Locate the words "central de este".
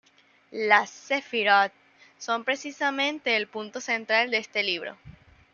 3.79-4.63